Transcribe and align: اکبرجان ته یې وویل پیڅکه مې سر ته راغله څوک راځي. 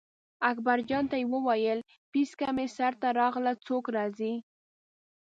اکبرجان 0.49 1.03
ته 1.11 1.15
یې 1.21 1.25
وویل 1.33 1.79
پیڅکه 2.11 2.47
مې 2.55 2.65
سر 2.75 2.93
ته 3.01 3.07
راغله 3.19 3.51
څوک 3.65 3.83
راځي. 3.95 4.33